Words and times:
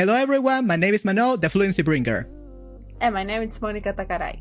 Hello 0.00 0.14
everyone, 0.14 0.66
my 0.66 0.76
name 0.76 0.94
is 0.94 1.04
Manuel, 1.04 1.36
the 1.36 1.50
Fluency 1.50 1.82
Bringer. 1.82 2.26
And 3.02 3.12
my 3.12 3.22
name 3.22 3.42
is 3.42 3.60
Monica 3.60 3.92
Takaray. 3.92 4.40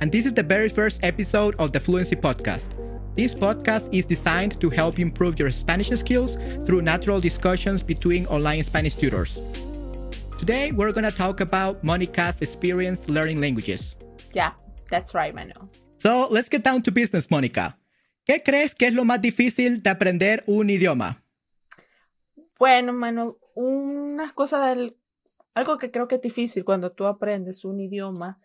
And 0.00 0.10
this 0.10 0.26
is 0.26 0.32
the 0.32 0.42
very 0.42 0.68
first 0.68 1.04
episode 1.04 1.54
of 1.60 1.70
the 1.70 1.78
Fluency 1.78 2.16
Podcast. 2.16 2.74
This 3.14 3.32
podcast 3.32 3.94
is 3.94 4.06
designed 4.06 4.60
to 4.60 4.68
help 4.68 4.98
improve 4.98 5.38
your 5.38 5.52
Spanish 5.52 5.90
skills 5.90 6.36
through 6.66 6.82
natural 6.82 7.20
discussions 7.20 7.80
between 7.80 8.26
online 8.26 8.64
Spanish 8.64 8.96
tutors. 8.96 9.38
Today, 10.36 10.72
we're 10.72 10.90
going 10.90 11.08
to 11.08 11.16
talk 11.16 11.38
about 11.38 11.84
Monica's 11.84 12.42
experience 12.42 13.08
learning 13.08 13.40
languages. 13.40 13.94
Yeah, 14.34 14.50
that's 14.90 15.14
right, 15.14 15.32
Manuel. 15.32 15.70
So, 15.98 16.26
let's 16.28 16.48
get 16.48 16.64
down 16.64 16.82
to 16.82 16.90
business, 16.90 17.30
Monica. 17.30 17.78
¿Qué 18.28 18.42
crees 18.44 18.74
que 18.74 18.88
es 18.88 18.94
lo 18.94 19.04
más 19.04 19.22
difícil 19.22 19.80
de 19.80 19.90
aprender 19.90 20.42
un 20.48 20.66
idioma? 20.70 21.22
Bueno, 22.58 22.92
Manuel, 22.92 23.36
una 24.18 24.32
cosa 24.32 24.68
del, 24.68 24.96
algo 25.54 25.78
que 25.78 25.92
creo 25.92 26.08
que 26.08 26.16
es 26.16 26.20
difícil 26.20 26.64
cuando 26.64 26.90
tú 26.90 27.06
aprendes 27.06 27.64
un 27.64 27.78
idioma 27.78 28.40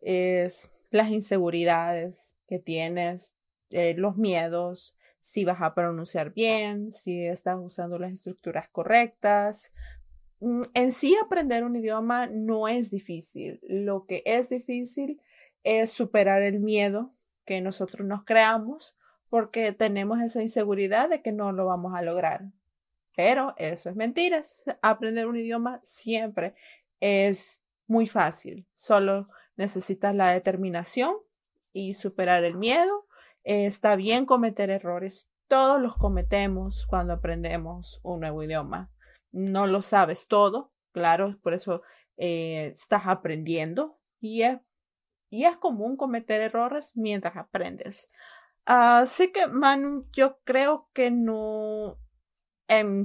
es 0.00 0.72
las 0.90 1.10
inseguridades 1.10 2.36
que 2.48 2.58
tienes, 2.58 3.34
eh, 3.70 3.94
los 3.96 4.16
miedos, 4.16 4.96
si 5.20 5.44
vas 5.44 5.62
a 5.62 5.74
pronunciar 5.74 6.32
bien, 6.34 6.92
si 6.92 7.24
estás 7.24 7.56
usando 7.60 8.00
las 8.00 8.12
estructuras 8.12 8.68
correctas. 8.68 9.72
Mm, 10.40 10.62
en 10.74 10.90
sí 10.90 11.16
aprender 11.24 11.62
un 11.62 11.76
idioma 11.76 12.26
no 12.26 12.66
es 12.66 12.90
difícil. 12.90 13.60
Lo 13.62 14.06
que 14.06 14.24
es 14.26 14.48
difícil 14.48 15.22
es 15.62 15.90
superar 15.90 16.42
el 16.42 16.58
miedo 16.58 17.14
que 17.44 17.60
nosotros 17.60 18.06
nos 18.08 18.24
creamos 18.24 18.96
porque 19.30 19.70
tenemos 19.70 20.20
esa 20.20 20.42
inseguridad 20.42 21.08
de 21.08 21.22
que 21.22 21.30
no 21.30 21.52
lo 21.52 21.64
vamos 21.64 21.94
a 21.94 22.02
lograr. 22.02 22.50
Pero 23.14 23.54
eso 23.56 23.90
es 23.90 23.96
mentira. 23.96 24.42
Aprender 24.80 25.26
un 25.26 25.36
idioma 25.36 25.80
siempre 25.82 26.54
es 27.00 27.62
muy 27.86 28.06
fácil. 28.06 28.66
Solo 28.74 29.26
necesitas 29.56 30.14
la 30.14 30.30
determinación 30.30 31.16
y 31.72 31.94
superar 31.94 32.44
el 32.44 32.56
miedo. 32.56 33.06
está 33.44 33.96
bien 33.96 34.24
cometer 34.26 34.70
errores. 34.70 35.28
Todos 35.48 35.80
los 35.80 35.96
cometemos 35.96 36.86
cuando 36.86 37.12
aprendemos 37.14 38.00
un 38.02 38.20
nuevo 38.20 38.42
idioma. 38.42 38.90
No 39.32 39.66
lo 39.66 39.82
sabes 39.82 40.26
todo, 40.26 40.72
claro, 40.92 41.38
por 41.42 41.54
eso 41.54 41.82
eh, 42.16 42.66
estás 42.72 43.02
aprendiendo 43.06 43.98
y 44.20 44.42
es, 44.42 44.58
y 45.30 45.44
es 45.44 45.56
común 45.56 45.96
cometer 45.96 46.40
errores 46.40 46.92
mientras 46.94 47.36
aprendes. 47.36 48.08
Así 48.64 49.32
que, 49.32 49.48
man, 49.48 50.04
yo 50.12 50.38
creo 50.44 50.88
que 50.92 51.10
no, 51.10 51.98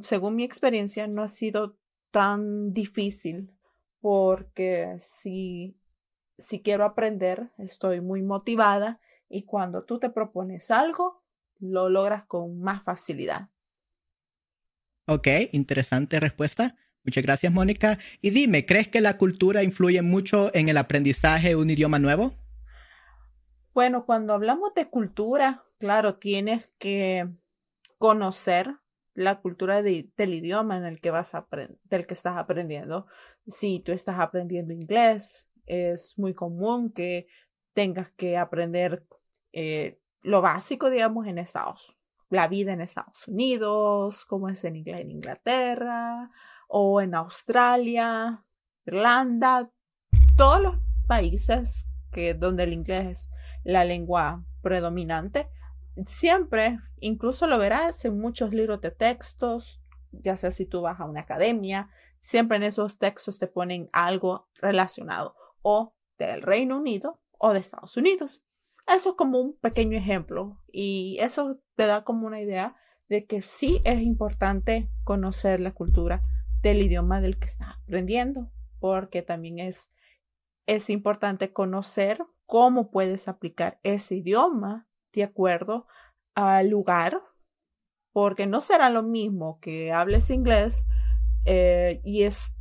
según 0.02 0.36
mi 0.36 0.44
experiencia, 0.44 1.08
no 1.08 1.24
ha 1.24 1.28
sido 1.28 1.78
tan 2.12 2.74
difícil 2.74 3.52
porque 4.00 4.96
si, 5.00 5.78
si 6.38 6.62
quiero 6.62 6.86
aprender, 6.86 7.52
estoy 7.58 8.02
muy 8.02 8.22
motivada 8.22 9.00
y 9.30 9.44
cuando 9.44 9.84
tú 9.84 10.00
te 10.00 10.10
propones 10.10 10.72
algo, 10.72 11.24
lo 11.60 11.90
logras 11.90 12.26
con 12.26 12.60
más 12.60 12.84
facilidad. 12.84 13.50
Ok, 15.06 15.28
interesante 15.52 16.20
respuesta. 16.20 16.76
Muchas 17.04 17.24
gracias, 17.24 17.54
Mónica. 17.54 17.98
Y 18.22 18.32
dime, 18.32 18.66
¿crees 18.66 18.90
que 18.90 19.00
la 19.00 19.18
cultura 19.18 19.64
influye 19.64 20.02
mucho 20.02 20.54
en 20.54 20.68
el 20.68 20.78
aprendizaje 20.78 21.50
de 21.50 21.56
un 21.56 21.70
idioma 21.70 22.00
nuevo? 22.00 22.34
Bueno, 23.74 24.06
cuando 24.06 24.34
hablamos 24.34 24.74
de 24.74 24.90
cultura, 24.90 25.64
claro, 25.78 26.16
tienes 26.16 26.74
que 26.78 27.30
conocer 27.98 28.76
la 29.18 29.42
cultura 29.42 29.82
del 29.82 30.34
idioma 30.34 30.78
en 30.78 30.86
el 30.86 31.02
que 31.02 31.10
vas 31.10 31.34
a 31.34 31.48
del 31.50 32.06
que 32.06 32.14
estás 32.14 32.38
aprendiendo. 32.38 33.08
Si 33.48 33.80
tú 33.80 33.92
estás 33.92 34.20
aprendiendo 34.20 34.74
inglés, 34.74 35.50
es 35.66 36.14
muy 36.20 36.36
común 36.36 36.92
que 36.94 37.28
tengas 37.74 38.12
que 38.12 38.38
aprender 38.38 39.08
eh, 39.54 40.00
lo 40.22 40.42
básico, 40.42 40.92
digamos, 40.92 41.26
en 41.26 41.40
Estados 41.40 41.98
la 42.30 42.48
vida 42.48 42.74
en 42.74 42.82
Estados 42.82 43.28
Unidos, 43.28 44.26
como 44.26 44.50
es 44.50 44.64
en, 44.64 44.76
en 44.86 45.12
Inglaterra 45.12 46.30
o 46.68 47.02
en 47.02 47.16
Australia, 47.16 48.44
Irlanda, 48.86 49.72
todos 50.36 50.62
los 50.62 50.76
países 51.08 51.88
que 52.12 52.34
donde 52.34 52.64
el 52.64 52.74
inglés 52.74 53.08
es 53.08 53.32
la 53.64 53.84
lengua 53.86 54.46
predominante, 54.62 55.50
siempre, 56.06 56.80
incluso 57.00 57.48
lo 57.48 57.58
verás 57.58 58.04
en 58.06 58.20
muchos 58.20 58.52
libros 58.54 58.82
de 58.82 58.92
textos, 58.92 59.82
ya 60.12 60.36
sea 60.36 60.52
si 60.52 60.66
tú 60.66 60.82
vas 60.82 61.00
a 61.00 61.06
una 61.06 61.22
academia, 61.22 61.90
siempre 62.20 62.58
en 62.58 62.64
esos 62.64 62.98
textos 62.98 63.40
te 63.40 63.48
ponen 63.48 63.90
algo 63.94 64.48
relacionado 64.56 65.36
o 65.62 65.94
del 66.18 66.42
Reino 66.42 66.78
Unido 66.78 67.20
o 67.38 67.54
de 67.54 67.60
Estados 67.60 67.98
Unidos. 67.98 68.44
Eso 68.88 69.10
es 69.12 69.16
como 69.16 69.40
un 69.40 69.58
pequeño 69.58 69.98
ejemplo 69.98 70.62
y 70.72 71.18
eso 71.20 71.60
te 71.76 71.86
da 71.86 72.04
como 72.04 72.26
una 72.26 72.42
idea 72.42 72.76
de 73.10 73.26
que 73.26 73.42
sí 73.42 73.82
es 73.84 74.02
importante 74.02 74.90
conocer 75.04 75.60
la 75.60 75.74
cultura 75.74 76.24
del 76.62 76.82
idioma 76.82 77.22
del 77.22 77.38
que 77.38 77.48
estás 77.48 77.78
aprendiendo, 77.78 78.52
porque 78.80 79.22
también 79.22 79.60
es, 79.60 79.92
es 80.66 80.90
importante 80.90 81.54
conocer 81.54 82.26
cómo 82.46 82.90
puedes 82.90 83.28
aplicar 83.28 83.80
ese 83.84 84.16
idioma 84.16 84.88
de 85.18 85.24
acuerdo 85.24 85.88
al 86.34 86.70
lugar, 86.70 87.22
porque 88.14 88.48
no 88.48 88.62
será 88.62 88.90
lo 88.90 89.04
mismo 89.04 89.60
que 89.60 89.92
hables 89.92 90.30
inglés 90.30 90.86
eh, 91.46 92.02
y 92.04 92.24
es 92.24 92.54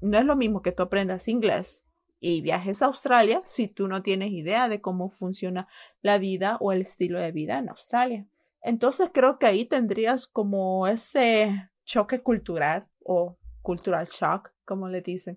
no 0.00 0.18
es 0.18 0.24
lo 0.24 0.36
mismo 0.36 0.62
que 0.62 0.72
tú 0.72 0.82
aprendas 0.82 1.28
inglés 1.28 1.84
y 2.20 2.40
viajes 2.40 2.82
a 2.82 2.86
Australia 2.86 3.42
si 3.44 3.68
tú 3.68 3.88
no 3.88 4.02
tienes 4.02 4.30
idea 4.30 4.68
de 4.68 4.80
cómo 4.80 5.08
funciona 5.08 5.66
la 6.02 6.18
vida 6.18 6.56
o 6.60 6.72
el 6.72 6.82
estilo 6.82 7.20
de 7.20 7.32
vida 7.32 7.58
en 7.58 7.68
Australia. 7.68 8.26
Entonces 8.62 9.10
creo 9.12 9.38
que 9.38 9.46
ahí 9.46 9.64
tendrías 9.64 10.28
como 10.28 10.86
ese 10.86 11.68
choque 11.84 12.22
cultural 12.22 12.86
o 13.04 13.36
cultural 13.60 14.06
shock, 14.06 14.52
como 14.64 14.88
le 14.88 15.02
dicen. 15.02 15.36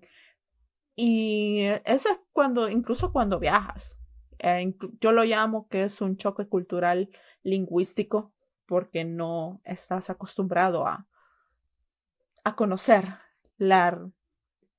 Y 0.94 1.62
eso 1.84 2.08
es 2.08 2.20
cuando, 2.32 2.68
incluso 2.68 3.12
cuando 3.12 3.40
viajas. 3.40 3.95
Eh, 4.38 4.74
yo 5.00 5.12
lo 5.12 5.24
llamo 5.24 5.68
que 5.68 5.82
es 5.84 6.00
un 6.00 6.16
choque 6.16 6.46
cultural 6.46 7.10
lingüístico 7.42 8.32
porque 8.66 9.04
no 9.04 9.60
estás 9.64 10.10
acostumbrado 10.10 10.86
a, 10.86 11.06
a 12.44 12.56
conocer 12.56 13.04
la, 13.56 14.10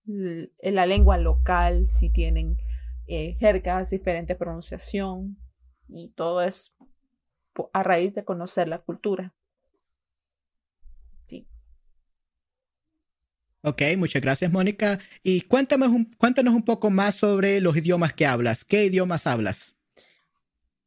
la 0.06 0.85
lengua 0.85 1.18
local, 1.18 1.88
si 1.88 2.09
tienen 2.09 2.57
eh, 3.07 3.35
jergas, 3.40 3.90
diferente 3.90 4.35
pronunciación 4.35 5.38
y 5.88 6.09
todo 6.09 6.41
es 6.41 6.75
a 7.74 7.84
raíz 7.84 8.13
de 8.13 8.25
conocer 8.25 8.68
la 8.68 8.79
cultura. 8.79 9.34
Ok, 13.67 13.81
muchas 13.97 14.22
gracias, 14.22 14.50
Mónica. 14.50 14.97
Y 15.23 15.41
cuéntame 15.41 15.88
cuéntanos 16.17 16.53
un 16.53 16.63
poco 16.63 16.89
más 16.89 17.16
sobre 17.16 17.59
los 17.59 17.75
idiomas 17.75 18.13
que 18.13 18.25
hablas. 18.25 18.63
¿Qué 18.63 18.85
idiomas 18.85 19.28
hablas? 19.28 19.75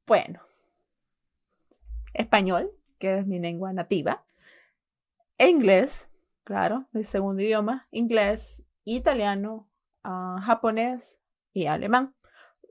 Bueno, 0.06 0.40
español, 2.14 2.70
que 2.98 3.18
es 3.18 3.26
mi 3.26 3.38
lengua 3.38 3.74
nativa. 3.74 4.24
Inglés, 5.36 6.08
claro, 6.42 6.88
mi 6.92 7.04
segundo 7.04 7.42
idioma. 7.42 7.86
Inglés, 7.90 8.64
italiano, 8.84 9.68
ah, 10.02 10.38
japonés 10.42 11.20
y 11.52 11.66
alemán. 11.66 12.14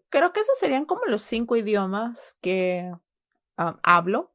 Creo 0.09 0.33
que 0.33 0.39
esos 0.39 0.57
serían 0.57 0.85
como 0.85 1.05
los 1.05 1.21
cinco 1.21 1.55
idiomas 1.55 2.35
que 2.41 2.91
ah, 3.57 3.79
hablo. 3.83 4.33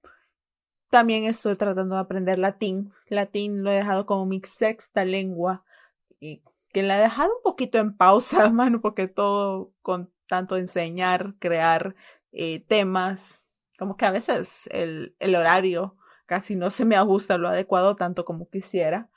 También 0.89 1.25
estoy 1.25 1.57
tratando 1.57 1.97
de 1.97 2.01
aprender 2.01 2.39
latín. 2.39 2.93
Latín 3.09 3.65
lo 3.65 3.73
he 3.73 3.75
dejado 3.75 4.07
como 4.07 4.25
mi 4.25 4.41
sexta 4.41 5.05
lengua 5.05 5.64
que 6.73 6.83
la 6.83 6.99
he 6.99 7.03
dejado 7.03 7.31
un 7.37 7.43
poquito 7.43 7.79
en 7.79 7.97
pausa, 7.97 8.49
mano, 8.51 8.81
porque 8.81 9.09
todo 9.09 9.73
con 9.83 10.13
tanto 10.27 10.57
enseñar, 10.57 11.35
crear 11.39 11.95
eh, 12.33 12.65
temas, 12.67 13.43
como 13.79 13.97
que 13.97 14.07
a 14.07 14.11
veces 14.11 14.69
el, 14.73 15.15
el 15.19 15.35
horario 15.35 15.97
casi 16.27 16.57
no 16.57 16.71
se 16.71 16.85
me 16.85 16.97
ajusta 16.97 17.39
lo 17.39 17.49
adecuado 17.49 17.97
tanto 17.97 18.25
como 18.25 18.49
quisiera 18.49 19.11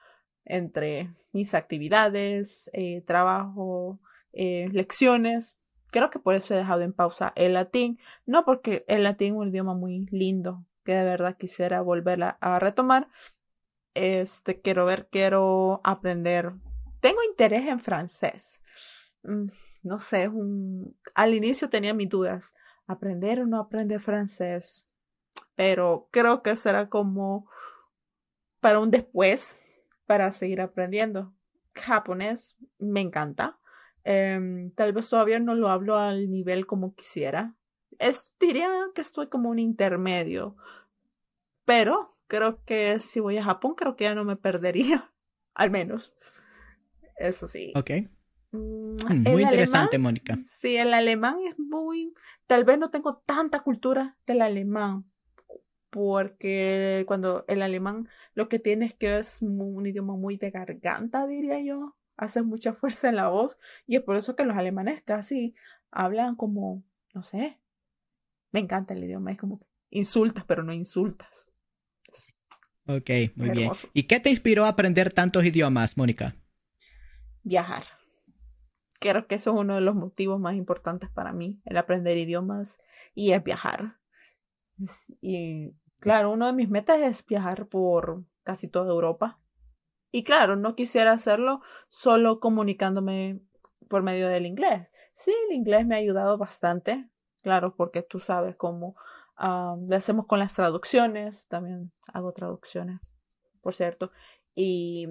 entre 0.47 1.13
mis 1.31 1.53
actividades, 1.53 2.69
eh, 2.73 3.01
trabajo, 3.01 3.99
eh, 4.33 4.69
lecciones. 4.71 5.57
Creo 5.91 6.09
que 6.09 6.19
por 6.19 6.35
eso 6.35 6.53
he 6.53 6.57
dejado 6.57 6.81
en 6.81 6.93
pausa 6.93 7.33
el 7.35 7.53
latín, 7.53 7.99
no 8.25 8.45
porque 8.45 8.85
el 8.87 9.03
latín 9.03 9.33
es 9.33 9.39
un 9.39 9.49
idioma 9.49 9.73
muy 9.73 10.05
lindo, 10.11 10.65
que 10.83 10.93
de 10.93 11.03
verdad 11.03 11.37
quisiera 11.37 11.81
volver 11.81 12.23
a, 12.23 12.59
retomar. 12.59 13.07
Este, 13.93 14.61
quiero 14.61 14.85
ver, 14.85 15.07
quiero 15.09 15.81
aprender. 15.83 16.53
Tengo 16.99 17.23
interés 17.23 17.67
en 17.67 17.79
francés. 17.79 18.61
Mm, 19.23 19.47
no 19.83 19.99
sé, 19.99 20.29
al 21.15 21.33
inicio 21.33 21.69
tenía 21.69 21.93
mis 21.93 22.09
dudas. 22.09 22.53
¿Aprender 22.87 23.41
o 23.41 23.45
no 23.45 23.59
aprender 23.59 23.99
francés? 23.99 24.87
Pero 25.55 26.07
creo 26.11 26.41
que 26.41 26.55
será 26.55 26.89
como 26.89 27.49
para 28.59 28.79
un 28.79 28.91
después, 28.91 29.57
para 30.05 30.31
seguir 30.31 30.61
aprendiendo. 30.61 31.33
japonés 31.73 32.57
me 32.79 33.01
encanta. 33.01 33.59
Em, 34.03 34.71
tal 34.71 34.93
vez 34.93 35.09
todavía 35.09 35.39
no 35.39 35.53
lo 35.53 35.69
hablo 35.69 35.97
al 35.97 36.29
nivel 36.29 36.65
como 36.65 36.95
quisiera. 36.95 37.55
Diría 38.39 38.69
que 38.95 39.01
estoy 39.01 39.27
como 39.27 39.49
un 39.49 39.59
intermedio. 39.59 40.55
Pero 41.65 42.17
creo 42.27 42.63
que 42.65 42.99
si 42.99 43.19
voy 43.19 43.37
a 43.37 43.43
Japón, 43.43 43.75
creo 43.75 43.95
que 43.95 44.05
ya 44.05 44.15
no 44.15 44.23
me 44.23 44.37
perdería. 44.37 45.11
Al 45.53 45.71
menos. 45.71 46.13
Eso 47.17 47.47
sí. 47.47 47.73
Ok. 47.75 47.91
Mm, 48.51 48.95
mm, 48.95 49.23
muy 49.23 49.43
interesante, 49.43 49.97
Mónica. 49.97 50.37
Sí, 50.45 50.77
el 50.77 50.93
alemán 50.93 51.37
es 51.47 51.59
muy. 51.59 52.13
Tal 52.45 52.63
vez 52.63 52.77
no 52.77 52.89
tengo 52.89 53.17
tanta 53.25 53.61
cultura 53.61 54.17
del 54.25 54.41
alemán, 54.41 55.05
porque 55.89 57.03
cuando 57.07 57.45
el 57.47 57.61
alemán 57.61 58.07
lo 58.33 58.47
que 58.49 58.59
tiene 58.59 58.85
es 58.85 58.93
que 58.93 59.19
es 59.19 59.41
un 59.41 59.85
idioma 59.85 60.15
muy 60.15 60.37
de 60.37 60.51
garganta, 60.51 61.27
diría 61.27 61.59
yo. 61.59 61.97
Hace 62.15 62.41
mucha 62.41 62.73
fuerza 62.73 63.09
en 63.09 63.15
la 63.15 63.29
voz 63.29 63.59
y 63.85 63.95
es 63.95 64.01
por 64.01 64.15
eso 64.15 64.35
que 64.35 64.43
los 64.43 64.57
alemanes 64.57 65.03
casi 65.03 65.53
hablan 65.91 66.35
como, 66.35 66.83
no 67.13 67.21
sé, 67.21 67.59
me 68.51 68.59
encanta 68.59 68.95
el 68.95 69.03
idioma, 69.03 69.31
es 69.31 69.37
como 69.37 69.61
insultas, 69.91 70.43
pero 70.45 70.63
no 70.63 70.73
insultas. 70.73 71.51
Ok, 72.87 73.09
muy 73.35 73.49
bien. 73.51 73.71
¿Y 73.93 74.03
qué 74.03 74.19
te 74.19 74.29
inspiró 74.29 74.65
a 74.65 74.69
aprender 74.69 75.11
tantos 75.11 75.45
idiomas, 75.45 75.97
Mónica? 75.97 76.35
Viajar 77.47 77.83
creo 78.99 79.27
que 79.27 79.35
eso 79.35 79.51
es 79.53 79.59
uno 79.59 79.75
de 79.75 79.81
los 79.81 79.95
motivos 79.95 80.39
más 80.39 80.55
importantes 80.55 81.09
para 81.09 81.33
mí, 81.33 81.61
el 81.65 81.77
aprender 81.77 82.17
idiomas 82.17 82.79
y 83.13 83.31
es 83.31 83.43
viajar. 83.43 83.97
Y 85.21 85.73
claro, 85.99 86.31
uno 86.31 86.47
de 86.47 86.53
mis 86.53 86.69
metas 86.69 86.99
es 86.99 87.25
viajar 87.25 87.67
por 87.67 88.23
casi 88.43 88.67
toda 88.67 88.91
Europa. 88.91 89.39
Y 90.11 90.23
claro, 90.23 90.55
no 90.55 90.75
quisiera 90.75 91.11
hacerlo 91.11 91.61
solo 91.89 92.39
comunicándome 92.39 93.41
por 93.89 94.03
medio 94.03 94.27
del 94.29 94.45
inglés. 94.45 94.87
Sí, 95.13 95.33
el 95.49 95.55
inglés 95.55 95.85
me 95.85 95.95
ha 95.95 95.99
ayudado 95.99 96.37
bastante, 96.37 97.09
claro, 97.41 97.75
porque 97.75 98.03
tú 98.03 98.19
sabes 98.19 98.55
cómo 98.55 98.95
ah, 99.35 99.75
le 99.87 99.95
hacemos 99.95 100.27
con 100.27 100.39
las 100.39 100.53
traducciones, 100.53 101.47
también 101.47 101.91
hago 102.13 102.31
traducciones, 102.33 102.99
por 103.61 103.73
cierto, 103.73 104.11
y 104.55 105.07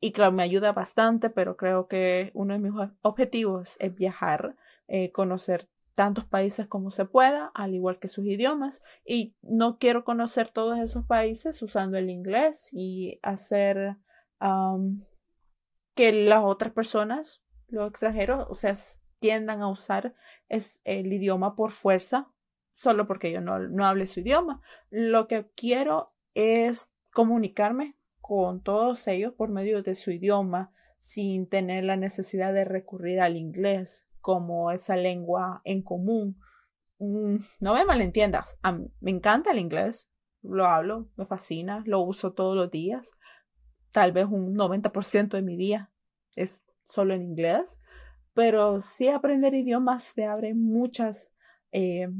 y 0.00 0.12
claro, 0.12 0.32
me 0.32 0.42
ayuda 0.42 0.72
bastante, 0.72 1.30
pero 1.30 1.56
creo 1.56 1.88
que 1.88 2.30
uno 2.34 2.54
de 2.54 2.60
mis 2.60 2.72
objetivos 3.02 3.76
es 3.78 3.94
viajar, 3.94 4.56
eh, 4.86 5.12
conocer 5.12 5.68
tantos 5.94 6.24
países 6.24 6.68
como 6.68 6.92
se 6.92 7.06
pueda, 7.06 7.50
al 7.54 7.74
igual 7.74 7.98
que 7.98 8.06
sus 8.06 8.24
idiomas. 8.24 8.82
Y 9.04 9.34
no 9.42 9.78
quiero 9.78 10.04
conocer 10.04 10.48
todos 10.48 10.78
esos 10.78 11.04
países 11.04 11.60
usando 11.60 11.98
el 11.98 12.08
inglés 12.08 12.68
y 12.72 13.18
hacer 13.22 13.96
que 15.96 16.12
las 16.12 16.44
otras 16.44 16.72
personas, 16.72 17.42
los 17.66 17.88
extranjeros, 17.88 18.46
o 18.48 18.54
sea, 18.54 18.76
tiendan 19.18 19.60
a 19.60 19.68
usar 19.68 20.14
el 20.48 21.12
idioma 21.12 21.56
por 21.56 21.72
fuerza, 21.72 22.32
solo 22.72 23.08
porque 23.08 23.32
yo 23.32 23.40
no, 23.40 23.58
no 23.58 23.84
hable 23.84 24.06
su 24.06 24.20
idioma. 24.20 24.62
Lo 24.90 25.26
que 25.26 25.50
quiero 25.56 26.14
es 26.34 26.92
comunicarme 27.12 27.97
con 28.28 28.60
todos 28.60 29.08
ellos 29.08 29.32
por 29.32 29.48
medio 29.48 29.82
de 29.82 29.94
su 29.94 30.10
idioma 30.10 30.70
sin 30.98 31.48
tener 31.48 31.84
la 31.84 31.96
necesidad 31.96 32.52
de 32.52 32.66
recurrir 32.66 33.22
al 33.22 33.38
inglés 33.38 34.06
como 34.20 34.70
esa 34.70 34.96
lengua 34.96 35.62
en 35.64 35.80
común. 35.80 36.38
Mm, 36.98 37.36
no 37.60 37.72
me 37.72 37.86
malentiendas, 37.86 38.58
me 39.00 39.10
encanta 39.10 39.52
el 39.52 39.58
inglés, 39.58 40.10
lo 40.42 40.66
hablo, 40.66 41.08
me 41.16 41.24
fascina, 41.24 41.82
lo 41.86 42.00
uso 42.00 42.34
todos 42.34 42.54
los 42.54 42.70
días. 42.70 43.12
Tal 43.92 44.12
vez 44.12 44.26
un 44.26 44.54
90% 44.54 45.38
de 45.38 45.42
mi 45.42 45.56
día 45.56 45.90
es 46.36 46.62
solo 46.84 47.14
en 47.14 47.22
inglés, 47.22 47.80
pero 48.34 48.82
sí 48.82 49.08
aprender 49.08 49.54
idiomas 49.54 50.12
te 50.14 50.26
abre 50.26 50.52
muchas 50.52 51.32
eh, 51.72 52.10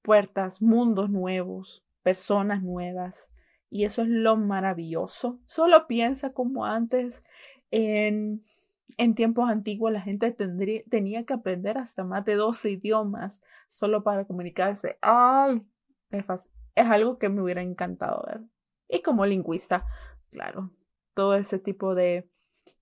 puertas, 0.00 0.62
mundos 0.62 1.10
nuevos, 1.10 1.84
personas 2.02 2.62
nuevas. 2.62 3.30
Y 3.72 3.84
eso 3.84 4.02
es 4.02 4.08
lo 4.08 4.36
maravilloso. 4.36 5.40
Solo 5.46 5.86
piensa 5.86 6.34
como 6.34 6.66
antes 6.66 7.24
en, 7.70 8.44
tiempos 9.16 9.48
antiguos 9.48 9.90
la 9.90 10.02
gente 10.02 10.30
tendría, 10.30 10.82
tenía 10.90 11.24
que 11.24 11.32
aprender 11.32 11.78
hasta 11.78 12.04
más 12.04 12.22
de 12.26 12.36
12 12.36 12.70
idiomas 12.70 13.40
solo 13.68 14.04
para 14.04 14.26
comunicarse. 14.26 14.98
¡Ay! 15.00 15.66
Es, 16.10 16.26
es 16.74 16.86
algo 16.86 17.18
que 17.18 17.30
me 17.30 17.40
hubiera 17.40 17.62
encantado 17.62 18.22
ver. 18.26 18.42
Y 18.90 19.00
como 19.00 19.24
lingüista, 19.24 19.86
claro, 20.30 20.70
todo 21.14 21.34
ese 21.34 21.58
tipo 21.58 21.94
de 21.94 22.30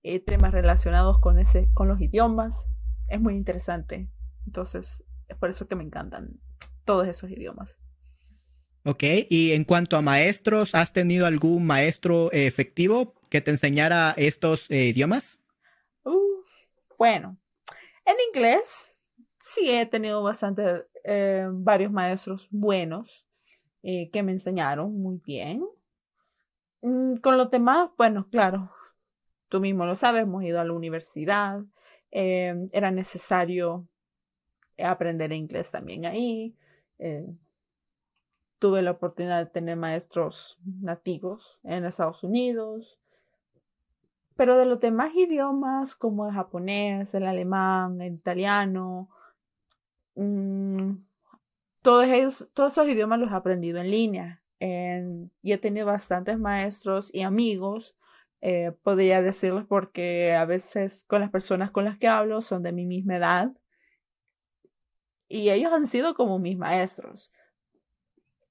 eh, 0.03 0.19
temas 0.19 0.51
relacionados 0.51 1.21
con, 1.21 1.39
ese, 1.39 1.71
con 1.73 1.87
los 1.87 2.01
idiomas 2.01 2.69
es 3.07 3.21
muy 3.21 3.37
interesante. 3.37 4.11
Entonces, 4.45 5.05
es 5.29 5.37
por 5.37 5.49
eso 5.49 5.69
que 5.69 5.77
me 5.77 5.85
encantan 5.85 6.41
todos 6.83 7.07
esos 7.07 7.29
idiomas. 7.29 7.79
Ok, 8.83 9.03
y 9.29 9.51
en 9.51 9.63
cuanto 9.63 9.95
a 9.95 10.01
maestros, 10.01 10.73
¿has 10.73 10.91
tenido 10.91 11.27
algún 11.27 11.67
maestro 11.67 12.31
efectivo 12.31 13.13
que 13.29 13.39
te 13.39 13.51
enseñara 13.51 14.15
estos 14.17 14.65
eh, 14.69 14.85
idiomas? 14.85 15.39
Bueno, 16.97 17.37
en 18.05 18.15
inglés 18.33 18.91
sí 19.39 19.69
he 19.69 19.85
tenido 19.85 20.23
bastante, 20.23 20.87
eh, 21.03 21.47
varios 21.51 21.91
maestros 21.91 22.47
buenos 22.49 23.27
eh, 23.83 24.09
que 24.09 24.23
me 24.23 24.31
enseñaron 24.31 24.97
muy 24.99 25.21
bien. 25.23 25.63
Mm, 26.81 27.17
con 27.17 27.37
los 27.37 27.51
demás, 27.51 27.91
bueno, 27.99 28.27
claro, 28.31 28.71
tú 29.47 29.59
mismo 29.59 29.85
lo 29.85 29.93
sabes, 29.93 30.23
hemos 30.23 30.43
ido 30.43 30.59
a 30.59 30.65
la 30.65 30.73
universidad, 30.73 31.61
era 32.09 32.91
necesario 32.91 33.87
aprender 34.77 35.31
inglés 35.31 35.71
también 35.71 36.05
ahí 36.05 36.55
tuve 38.61 38.83
la 38.83 38.91
oportunidad 38.91 39.39
de 39.39 39.49
tener 39.49 39.75
maestros 39.75 40.59
nativos 40.63 41.59
en 41.63 41.83
Estados 41.83 42.23
Unidos, 42.23 43.01
pero 44.35 44.55
de 44.55 44.67
los 44.67 44.79
demás 44.79 45.15
idiomas 45.15 45.95
como 45.95 46.27
el 46.27 46.33
japonés, 46.33 47.15
el 47.15 47.25
alemán, 47.25 47.99
el 48.01 48.13
italiano, 48.13 49.09
mm, 50.13 50.91
todos, 51.81 52.05
esos 52.05 52.87
idiomas 52.87 53.17
los 53.17 53.31
he 53.31 53.35
aprendido 53.35 53.79
en 53.79 53.89
línea 53.89 54.43
y 54.59 55.51
he 55.51 55.57
tenido 55.57 55.87
bastantes 55.87 56.37
maestros 56.37 57.11
y 57.15 57.23
amigos. 57.23 57.97
Eh, 58.41 58.73
podría 58.83 59.23
decirles 59.23 59.65
porque 59.67 60.35
a 60.35 60.45
veces 60.45 61.03
con 61.05 61.21
las 61.21 61.31
personas 61.31 61.71
con 61.71 61.85
las 61.85 61.97
que 61.97 62.07
hablo 62.07 62.41
son 62.43 62.61
de 62.61 62.71
mi 62.71 62.85
misma 62.85 63.17
edad 63.17 63.53
y 65.27 65.49
ellos 65.49 65.71
han 65.71 65.87
sido 65.87 66.15
como 66.15 66.39
mis 66.39 66.57
maestros 66.57 67.31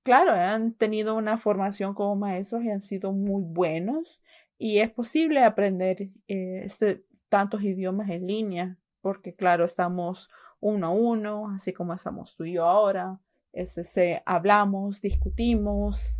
claro, 0.02 0.33
han 0.33 0.75
tenido 0.75 1.14
una 1.14 1.38
formación 1.38 1.95
como 1.95 2.16
maestros 2.16 2.64
y 2.64 2.71
han 2.71 2.80
sido 2.80 3.12
muy 3.12 3.42
buenos 3.45 4.23
y 4.59 4.78
es 4.78 4.90
posible 4.90 5.42
aprender 5.42 6.11
eh, 6.28 6.62
este, 6.64 7.04
tantos 7.28 7.62
idiomas 7.62 8.11
en 8.11 8.26
línea 8.26 8.78
porque 9.00 9.35
claro, 9.35 9.64
estamos 9.64 10.30
uno 10.61 10.88
a 10.88 10.90
uno, 10.90 11.50
así 11.54 11.73
como 11.73 11.95
estamos 11.95 12.37
tú 12.37 12.45
y 12.45 12.52
yo 12.52 12.66
ahora, 12.66 13.19
este, 13.52 13.83
se, 13.85 14.23
hablamos, 14.26 15.00
discutimos 15.00 16.14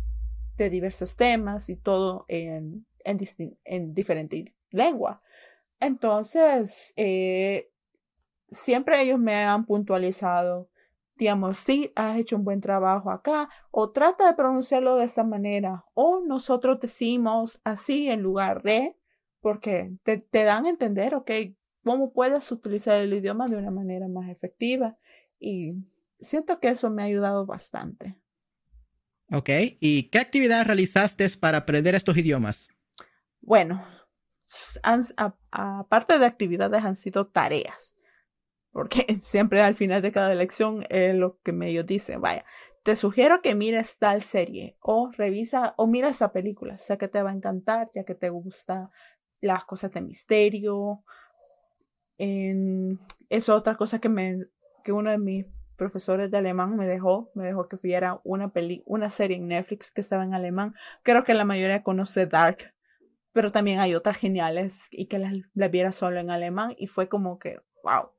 de 0.57 0.69
diversos 0.69 1.15
temas 1.15 1.69
y 1.69 1.75
todo 1.75 2.25
en, 2.27 2.85
en, 3.03 3.19
en 3.63 3.93
diferente 3.93 4.55
lengua. 4.71 5.21
Entonces, 5.79 6.93
eh, 6.95 7.71
siempre 8.49 9.01
ellos 9.01 9.19
me 9.19 9.35
han 9.35 9.65
puntualizado 9.65 10.69
digamos, 11.21 11.57
sí, 11.57 11.91
has 11.95 12.17
hecho 12.17 12.35
un 12.35 12.43
buen 12.43 12.61
trabajo 12.61 13.11
acá, 13.11 13.47
o 13.69 13.91
trata 13.91 14.25
de 14.25 14.33
pronunciarlo 14.33 14.95
de 14.95 15.05
esta 15.05 15.23
manera, 15.23 15.85
o 15.93 16.19
nosotros 16.25 16.79
decimos 16.79 17.61
así 17.63 18.09
en 18.09 18.23
lugar 18.23 18.63
de, 18.63 18.97
porque 19.39 19.91
te, 20.01 20.17
dan 20.31 20.65
a 20.65 20.69
entender, 20.69 21.13
ok, 21.13 21.29
cómo 21.83 22.11
puedes 22.11 22.51
utilizar 22.51 22.99
el 22.99 23.13
idioma 23.13 23.47
de 23.47 23.57
una 23.57 23.69
manera 23.69 24.07
más 24.07 24.31
efectiva. 24.31 24.97
Y 25.39 25.75
siento 26.19 26.59
que 26.59 26.69
eso 26.69 26.89
me 26.89 27.03
ha 27.03 27.05
ayudado 27.05 27.45
bastante. 27.45 28.15
Ok, 29.31 29.49
¿y 29.79 30.09
qué 30.09 30.17
actividades 30.17 30.65
realizaste 30.65 31.29
para 31.39 31.59
aprender 31.59 31.93
estos 31.93 32.17
idiomas? 32.17 32.67
Bueno, 33.41 33.85
aparte 35.51 36.17
de 36.17 36.25
actividades 36.25 36.83
han 36.83 36.95
sido 36.95 37.27
tareas 37.27 37.95
porque 38.71 39.05
siempre 39.19 39.61
al 39.61 39.75
final 39.75 40.01
de 40.01 40.11
cada 40.11 40.33
lección 40.35 40.85
es 40.89 41.15
lo 41.15 41.39
que 41.41 41.51
ellos 41.63 41.85
dicen, 41.85 42.21
vaya, 42.21 42.45
te 42.83 42.95
sugiero 42.95 43.41
que 43.41 43.55
mires 43.55 43.97
tal 43.97 44.23
serie 44.23 44.77
o 44.81 45.11
revisa 45.11 45.73
o 45.77 45.87
mira 45.87 46.09
esa 46.09 46.31
película, 46.31 46.77
sé 46.77 46.97
que 46.97 47.07
te 47.07 47.21
va 47.21 47.29
a 47.29 47.35
encantar 47.35 47.91
ya 47.93 48.03
que 48.03 48.15
te 48.15 48.29
gusta 48.29 48.89
las 49.39 49.65
cosas 49.65 49.91
de 49.91 50.01
misterio. 50.01 51.03
es 52.17 53.49
otra 53.49 53.75
cosa 53.75 53.99
que 53.99 54.09
me 54.09 54.37
que 54.83 54.91
uno 54.91 55.11
de 55.11 55.17
mis 55.17 55.45
profesores 55.75 56.29
de 56.29 56.37
alemán 56.37 56.75
me 56.75 56.85
dejó, 56.85 57.31
me 57.33 57.45
dejó 57.45 57.67
que 57.67 57.77
viera 57.77 58.19
una 58.23 58.51
peli, 58.51 58.83
una 58.85 59.09
serie 59.09 59.37
en 59.37 59.47
Netflix 59.47 59.91
que 59.91 60.01
estaba 60.01 60.23
en 60.23 60.33
alemán. 60.33 60.75
Creo 61.03 61.23
que 61.23 61.33
la 61.33 61.45
mayoría 61.45 61.83
conoce 61.83 62.25
Dark, 62.27 62.73
pero 63.31 63.51
también 63.51 63.79
hay 63.79 63.95
otras 63.95 64.17
geniales 64.17 64.87
y 64.91 65.07
que 65.07 65.19
las, 65.19 65.33
las 65.53 65.71
viera 65.71 65.91
solo 65.91 66.19
en 66.19 66.29
alemán 66.29 66.73
y 66.77 66.87
fue 66.87 67.09
como 67.09 67.39
que, 67.39 67.59
wow. 67.83 68.11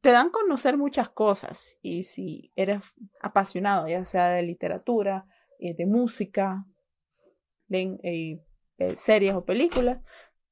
Te 0.00 0.10
dan 0.10 0.28
a 0.28 0.30
conocer 0.30 0.76
muchas 0.76 1.08
cosas 1.08 1.78
y 1.82 2.04
si 2.04 2.52
eres 2.54 2.82
apasionado, 3.20 3.88
ya 3.88 4.04
sea 4.04 4.28
de 4.28 4.42
literatura, 4.42 5.26
eh, 5.58 5.74
de 5.74 5.86
música, 5.86 6.66
de, 7.68 7.98
eh, 8.78 8.96
series 8.96 9.34
o 9.34 9.44
películas, 9.44 10.00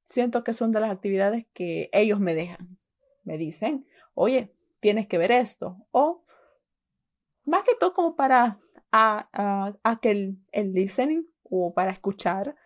siento 0.05 0.43
que 0.43 0.55
son 0.55 0.73
de 0.73 0.81
las 0.81 0.91
actividades 0.91 1.47
que 1.53 1.91
ellos 1.93 2.21
me 2.21 2.35
dejan. 2.35 2.79
Me 3.23 3.39
dicen, 3.39 3.87
oye, 4.15 4.55
tienes 4.81 5.07
que 5.07 5.19
ver 5.19 5.31
esto. 5.31 5.77
O 5.91 6.25
más 7.45 7.63
que 7.63 7.75
todo 7.79 7.93
como 7.93 8.17
para 8.17 8.61
a, 8.91 9.29
a, 9.83 10.01
que 10.01 10.11
el, 10.11 10.39
el 10.53 10.73
listening 10.73 11.27
o 11.43 11.75
para 11.75 11.91
escuchar 11.91 12.57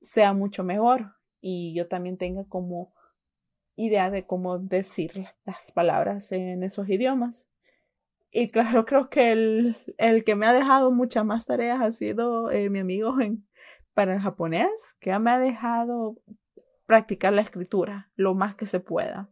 sea 0.00 0.32
mucho 0.32 0.62
mejor 0.62 1.14
y 1.40 1.74
yo 1.74 1.88
también 1.88 2.18
tenga 2.18 2.44
como 2.44 2.92
idea 3.78 4.10
de 4.10 4.26
cómo 4.26 4.58
decir 4.58 5.28
las 5.46 5.72
palabras 5.72 6.32
en 6.32 6.62
esos 6.62 6.88
idiomas. 6.88 7.48
Y 8.30 8.48
claro, 8.48 8.84
creo 8.84 9.08
que 9.08 9.32
el, 9.32 9.76
el 9.96 10.24
que 10.24 10.34
me 10.34 10.46
ha 10.46 10.52
dejado 10.52 10.90
muchas 10.90 11.24
más 11.24 11.46
tareas 11.46 11.80
ha 11.80 11.90
sido 11.90 12.50
eh, 12.50 12.68
mi 12.68 12.80
amigo 12.80 13.20
en, 13.20 13.46
para 13.94 14.14
el 14.14 14.20
japonés, 14.20 14.96
que 15.00 15.18
me 15.18 15.30
ha 15.30 15.38
dejado 15.38 16.18
practicar 16.84 17.32
la 17.32 17.42
escritura 17.42 18.10
lo 18.16 18.34
más 18.34 18.54
que 18.54 18.66
se 18.66 18.80
pueda. 18.80 19.30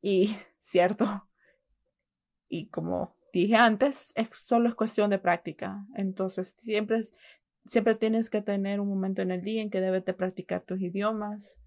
Y 0.00 0.36
cierto, 0.58 1.28
y 2.48 2.68
como 2.68 3.16
dije 3.32 3.56
antes, 3.56 4.12
es, 4.16 4.28
solo 4.32 4.68
es 4.68 4.74
cuestión 4.74 5.10
de 5.10 5.18
práctica. 5.18 5.86
Entonces, 5.94 6.54
siempre, 6.58 7.00
siempre 7.64 7.94
tienes 7.94 8.30
que 8.30 8.42
tener 8.42 8.80
un 8.80 8.88
momento 8.88 9.22
en 9.22 9.30
el 9.30 9.42
día 9.42 9.62
en 9.62 9.70
que 9.70 9.80
debes 9.80 10.04
de 10.04 10.14
practicar 10.14 10.62
tus 10.62 10.80
idiomas. 10.80 11.60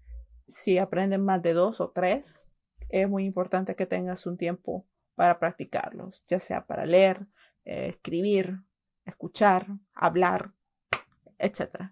Si 0.52 0.76
aprendes 0.76 1.18
más 1.18 1.42
de 1.42 1.54
dos 1.54 1.80
o 1.80 1.90
tres, 1.90 2.50
es 2.90 3.08
muy 3.08 3.24
importante 3.24 3.74
que 3.74 3.86
tengas 3.86 4.26
un 4.26 4.36
tiempo 4.36 4.86
para 5.14 5.38
practicarlos, 5.38 6.24
ya 6.26 6.40
sea 6.40 6.66
para 6.66 6.84
leer, 6.84 7.26
eh, 7.64 7.86
escribir, 7.88 8.58
escuchar, 9.06 9.66
hablar, 9.94 10.52
etc. 11.38 11.90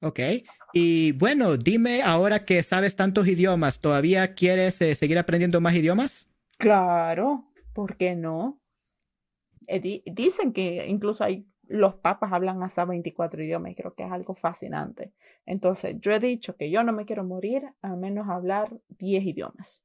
Ok, 0.00 0.18
y 0.72 1.12
bueno, 1.12 1.56
dime 1.56 2.02
ahora 2.02 2.44
que 2.44 2.64
sabes 2.64 2.96
tantos 2.96 3.28
idiomas, 3.28 3.78
¿todavía 3.78 4.34
quieres 4.34 4.80
eh, 4.80 4.96
seguir 4.96 5.18
aprendiendo 5.18 5.60
más 5.60 5.74
idiomas? 5.74 6.26
Claro, 6.58 7.52
¿por 7.72 7.96
qué 7.96 8.16
no? 8.16 8.60
Eh, 9.68 10.02
dicen 10.04 10.52
que 10.52 10.84
incluso 10.88 11.22
hay 11.22 11.46
los 11.70 11.94
papas 11.94 12.32
hablan 12.32 12.62
hasta 12.62 12.84
24 12.84 13.42
idiomas 13.44 13.72
y 13.72 13.74
creo 13.76 13.94
que 13.94 14.04
es 14.04 14.10
algo 14.10 14.34
fascinante. 14.34 15.12
Entonces, 15.46 15.96
yo 16.00 16.10
he 16.12 16.18
dicho 16.18 16.56
que 16.56 16.70
yo 16.70 16.82
no 16.82 16.92
me 16.92 17.04
quiero 17.04 17.24
morir 17.24 17.62
al 17.80 17.96
menos 17.96 18.28
hablar 18.28 18.76
10 18.98 19.24
idiomas. 19.24 19.82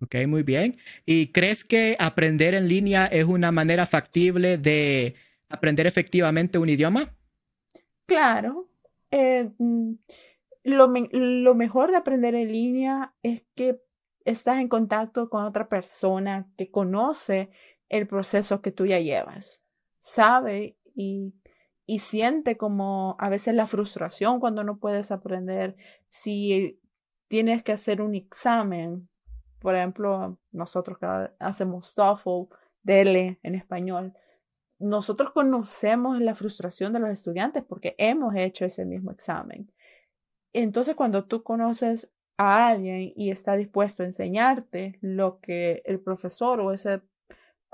Ok, 0.00 0.16
muy 0.26 0.42
bien. 0.42 0.76
¿Y 1.04 1.28
crees 1.28 1.64
que 1.64 1.96
aprender 2.00 2.54
en 2.54 2.68
línea 2.68 3.06
es 3.06 3.24
una 3.26 3.52
manera 3.52 3.86
factible 3.86 4.56
de 4.56 5.14
aprender 5.48 5.86
efectivamente 5.86 6.58
un 6.58 6.70
idioma? 6.70 7.14
Claro. 8.06 8.68
Eh, 9.10 9.50
mm, 9.58 9.92
lo, 10.64 10.92
lo 11.12 11.54
mejor 11.54 11.90
de 11.90 11.96
aprender 11.96 12.34
en 12.34 12.50
línea 12.50 13.14
es 13.22 13.44
que 13.54 13.80
estás 14.24 14.58
en 14.58 14.68
contacto 14.68 15.28
con 15.28 15.44
otra 15.44 15.68
persona 15.68 16.48
que 16.56 16.70
conoce 16.70 17.50
el 17.90 18.06
proceso 18.06 18.62
que 18.62 18.72
tú 18.72 18.86
ya 18.86 18.98
llevas, 18.98 19.63
sabe 20.04 20.76
y, 20.94 21.32
y 21.86 22.00
siente 22.00 22.58
como 22.58 23.16
a 23.18 23.30
veces 23.30 23.54
la 23.54 23.66
frustración 23.66 24.38
cuando 24.38 24.62
no 24.62 24.78
puedes 24.78 25.10
aprender. 25.10 25.76
Si 26.08 26.78
tienes 27.28 27.62
que 27.62 27.72
hacer 27.72 28.02
un 28.02 28.14
examen, 28.14 29.08
por 29.60 29.74
ejemplo, 29.74 30.38
nosotros 30.52 30.98
hacemos 31.38 31.94
TOEFL, 31.94 32.54
DELE 32.82 33.38
en 33.42 33.54
español, 33.54 34.12
nosotros 34.78 35.30
conocemos 35.30 36.20
la 36.20 36.34
frustración 36.34 36.92
de 36.92 36.98
los 36.98 37.08
estudiantes 37.08 37.64
porque 37.64 37.94
hemos 37.96 38.34
hecho 38.36 38.66
ese 38.66 38.84
mismo 38.84 39.10
examen. 39.10 39.72
Entonces, 40.52 40.94
cuando 40.94 41.24
tú 41.24 41.42
conoces 41.42 42.12
a 42.36 42.68
alguien 42.68 43.10
y 43.16 43.30
está 43.30 43.56
dispuesto 43.56 44.02
a 44.02 44.06
enseñarte 44.06 44.98
lo 45.00 45.40
que 45.40 45.82
el 45.86 45.98
profesor 45.98 46.60
o, 46.60 46.72
ese, 46.72 47.00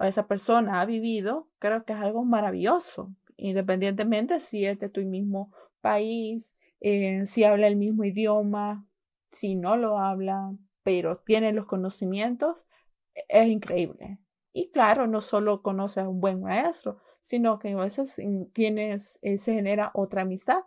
o 0.00 0.04
esa 0.04 0.26
persona 0.26 0.80
ha 0.80 0.87
vivido, 0.87 1.47
creo 1.59 1.85
que 1.85 1.92
es 1.92 1.99
algo 1.99 2.25
maravilloso, 2.25 3.14
independientemente 3.37 4.40
si 4.40 4.64
es 4.64 4.78
de 4.78 4.88
tu 4.88 5.02
mismo 5.02 5.52
país, 5.83 6.57
eh, 6.80 7.26
si 7.26 7.45
habla 7.45 7.66
el 7.66 7.76
mismo 7.76 8.04
idioma, 8.04 8.87
si 9.30 9.57
no 9.57 9.76
lo 9.76 9.99
habla, 9.99 10.54
pero 10.83 11.16
tiene 11.16 11.52
los 11.52 11.66
conocimientos, 11.66 12.64
es 13.28 13.49
increíble. 13.49 14.19
Y 14.54 14.71
claro, 14.71 15.07
no 15.07 15.21
solo 15.21 15.61
conoces 15.61 16.04
a 16.04 16.09
un 16.09 16.21
buen 16.21 16.40
maestro, 16.40 16.99
sino 17.21 17.59
que 17.59 17.73
a 17.73 17.76
veces 17.76 18.19
tienes, 18.54 19.19
eh, 19.21 19.37
se 19.37 19.52
genera 19.52 19.90
otra 19.92 20.23
amistad. 20.23 20.64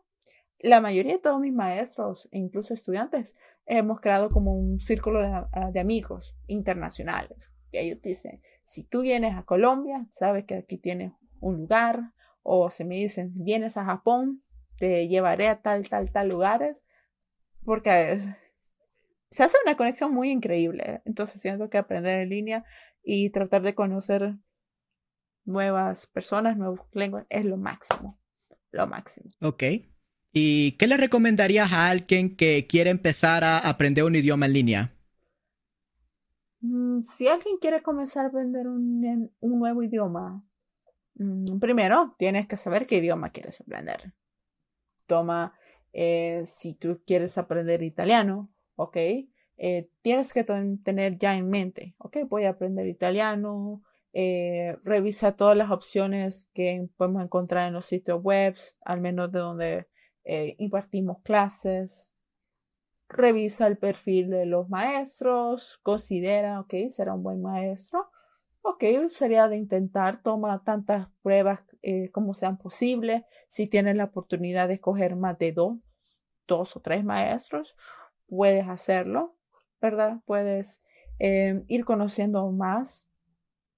La 0.59 0.79
mayoría 0.79 1.13
de 1.13 1.19
todos 1.19 1.39
mis 1.41 1.53
maestros, 1.53 2.29
e 2.31 2.37
incluso 2.37 2.75
estudiantes, 2.75 3.35
hemos 3.65 3.99
creado 3.99 4.29
como 4.29 4.55
un 4.55 4.79
círculo 4.79 5.21
de, 5.21 5.27
ah, 5.27 5.71
de 5.73 5.79
amigos 5.79 6.35
internacionales. 6.45 7.51
Que 7.73 7.81
ellos 7.81 7.99
dicen, 8.03 8.39
si 8.63 8.83
tú 8.83 9.01
vienes 9.01 9.35
a 9.35 9.41
Colombia, 9.43 10.05
sabes 10.11 10.45
que 10.45 10.53
aquí 10.53 10.77
tienes 10.77 11.11
un 11.39 11.57
lugar, 11.57 12.13
o 12.43 12.69
se 12.69 12.85
me 12.85 12.97
dicen, 12.97 13.31
vienes 13.33 13.77
a 13.77 13.83
Japón, 13.83 14.43
te 14.77 15.07
llevaré 15.07 15.47
a 15.47 15.63
tal, 15.63 15.89
tal, 15.89 16.11
tal 16.11 16.29
lugares, 16.29 16.85
porque 17.65 18.19
se 19.31 19.41
hace 19.41 19.57
una 19.65 19.75
conexión 19.75 20.13
muy 20.13 20.29
increíble. 20.29 21.01
Entonces 21.03 21.41
siento 21.41 21.71
que 21.71 21.79
aprender 21.79 22.19
en 22.19 22.29
línea 22.29 22.65
y 23.03 23.31
tratar 23.31 23.63
de 23.63 23.73
conocer 23.73 24.35
nuevas 25.43 26.05
personas, 26.05 26.55
nuevas 26.55 26.81
lenguas, 26.91 27.25
es 27.29 27.43
lo 27.43 27.57
máximo. 27.57 28.19
Lo 28.69 28.85
máximo. 28.85 29.31
Ok. 29.41 29.63
¿Y 30.31 30.73
qué 30.73 30.85
le 30.85 30.97
recomendarías 30.97 31.73
a 31.73 31.89
alguien 31.89 32.35
que 32.35 32.67
quiere 32.67 32.91
empezar 32.91 33.43
a 33.43 33.57
aprender 33.57 34.03
un 34.03 34.15
idioma 34.15 34.45
en 34.45 34.53
línea? 34.53 34.93
Mm, 36.93 37.03
si 37.03 37.27
alguien 37.27 37.57
quiere 37.57 37.81
comenzar 37.81 38.25
a 38.25 38.29
aprender 38.29 38.67
un, 38.67 39.31
nuevo 39.41 39.83
idioma, 39.83 40.43
mm, 41.15 41.59
primero 41.59 42.15
tienes 42.17 42.47
que 42.47 42.57
saber 42.57 42.87
qué 42.87 42.97
idioma 42.97 43.31
quieres 43.31 43.61
aprender. 43.61 44.13
Toma, 45.07 45.53
eh, 45.93 46.43
si 46.45 46.73
tú 46.75 47.01
quieres 47.05 47.37
aprender 47.37 47.83
italiano, 47.83 48.49
ok, 48.75 48.97
eh, 49.57 49.89
tienes 50.01 50.33
que 50.33 50.43
tener 50.43 51.17
ya 51.17 51.35
en 51.35 51.49
mente, 51.49 51.95
ok, 51.99 52.17
voy 52.29 52.45
a 52.45 52.51
aprender 52.51 52.87
italiano, 52.87 53.83
eh, 54.13 54.77
revisa 54.83 55.35
todas 55.35 55.57
las 55.57 55.71
opciones 55.71 56.49
que 56.53 56.87
podemos 56.97 57.23
encontrar 57.23 57.67
en 57.67 57.73
los 57.73 57.85
sitios 57.85 58.21
web, 58.21 58.55
al 58.81 59.01
menos 59.01 59.31
de 59.31 59.39
donde 59.39 59.87
impartimos 60.57 61.17
clases. 61.23 62.12
Revisa 63.13 63.67
el 63.67 63.77
perfil 63.77 64.29
de 64.29 64.45
los 64.45 64.69
maestros, 64.69 65.79
considera, 65.83 66.59
ok, 66.59 66.73
será 66.89 67.13
un 67.13 67.23
buen 67.23 67.41
maestro. 67.41 68.09
Ok, 68.61 68.83
sería 69.09 69.47
de 69.47 69.57
intentar 69.57 70.21
tomar 70.21 70.63
tantas 70.63 71.09
pruebas 71.21 71.59
como 72.11 72.33
sean 72.33 72.57
posibles. 72.57 73.23
Si 73.47 73.67
tienes 73.67 73.97
la 73.97 74.05
oportunidad 74.05 74.67
de 74.69 74.75
escoger 74.75 75.15
más 75.15 75.37
de 75.37 75.51
dos, 75.51 75.77
dos 76.47 76.75
o 76.77 76.79
tres 76.79 77.03
maestros, 77.03 77.75
puedes 78.27 78.67
hacerlo. 78.69 79.35
¿verdad? 79.83 80.21
Puedes 80.25 80.81
eh, 81.19 81.61
ir 81.67 81.83
conociendo 81.83 82.49
más, 82.51 83.05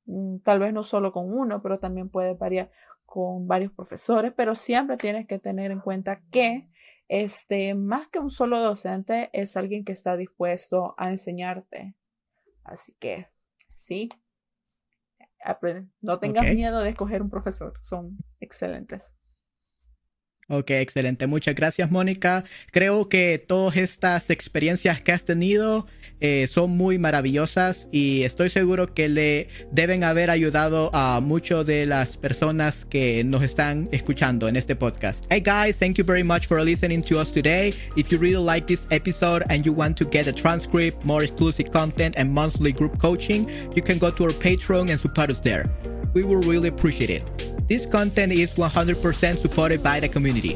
mm, 0.06 0.38
tal 0.44 0.60
vez 0.60 0.72
no 0.72 0.84
solo 0.84 1.12
con 1.12 1.34
uno, 1.34 1.62
pero 1.64 1.80
también 1.80 2.10
puedes 2.10 2.38
variar 2.38 2.72
con 3.06 3.48
varios 3.48 3.72
profesores, 3.74 4.32
pero 4.38 4.54
siempre 4.54 4.98
tienes 4.98 5.26
que 5.26 5.40
tener 5.40 5.72
en 5.72 5.80
cuenta 5.80 6.22
que 6.30 6.70
este, 7.08 7.76
más 7.76 8.08
que 8.08 8.20
un 8.20 8.30
solo 8.30 8.60
docente, 8.60 9.30
es 9.34 9.58
alguien 9.58 9.84
que 9.84 9.92
está 9.92 10.18
dispuesto 10.18 10.96
a 10.98 11.10
enseñarte. 11.10 11.96
Así 12.64 12.96
que, 13.00 13.30
sí, 13.76 14.10
no 16.02 16.20
tengas 16.20 16.46
miedo 16.54 16.82
de 16.82 16.90
escoger 16.90 17.22
un 17.22 17.30
profesor, 17.30 17.74
son 17.82 18.18
excelentes. 18.40 19.14
Ok, 20.48 20.70
excelente. 20.70 21.26
Muchas 21.26 21.56
gracias, 21.56 21.90
Mónica. 21.90 22.44
Creo 22.72 23.10
que 23.10 23.44
todas 23.46 23.78
estas 23.78 24.30
experiencias 24.30 25.02
que 25.02 25.12
has 25.12 25.26
tenido 25.26 25.88
eh, 26.20 26.46
son 26.48 26.70
muy 26.78 27.00
maravillosas 27.00 27.88
y 27.92 28.22
estoy 28.22 28.50
seguro 28.50 28.94
que 28.94 29.10
le 29.10 29.50
deben 29.72 30.04
haber 30.04 30.30
ayudado 30.30 30.92
a 30.94 31.20
muchas 31.20 31.66
de 31.66 31.88
las 31.88 32.18
personas 32.18 32.86
que 32.86 33.24
nos 33.24 33.42
están 33.42 33.90
escuchando 33.92 34.48
en 34.48 34.56
este 34.56 34.76
podcast. 34.76 35.26
Hey 35.32 35.42
guys, 35.42 35.80
thank 35.80 35.96
you 35.96 36.06
very 36.06 36.24
much 36.24 36.46
for 36.46 36.64
listening 36.64 37.02
to 37.02 37.20
us 37.20 37.32
today. 37.32 37.74
If 37.98 38.12
you 38.12 38.20
really 38.20 38.38
like 38.38 38.68
this 38.68 38.86
episode 38.92 39.44
and 39.50 39.66
you 39.66 39.74
want 39.74 39.98
to 39.98 40.06
get 40.06 40.28
a 40.28 40.32
transcript, 40.32 41.04
more 41.06 41.24
exclusive 41.24 41.72
content, 41.72 42.20
and 42.20 42.32
monthly 42.32 42.72
group 42.72 43.00
coaching, 43.00 43.50
you 43.76 43.82
can 43.82 43.98
go 43.98 44.12
to 44.12 44.26
our 44.26 44.34
Patreon 44.34 44.92
and 44.92 45.00
support 45.00 45.32
us 45.32 45.40
there. 45.40 45.66
We 46.14 46.22
will 46.22 46.44
really 46.44 46.68
appreciate 46.68 47.10
it. 47.10 47.45
This 47.68 47.88
content 47.88 48.32
is 48.32 48.52
100% 48.52 49.42
supported 49.42 49.82
by 49.82 50.00
the 50.00 50.08
community. 50.08 50.56